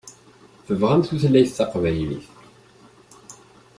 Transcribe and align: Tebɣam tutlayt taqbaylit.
Tebɣam 0.67 1.01
tutlayt 1.07 1.55
taqbaylit. 1.57 2.25